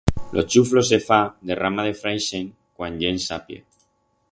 [0.35, 3.61] Lo chuflo se fa de rama de fraixen cuan ye en sapia.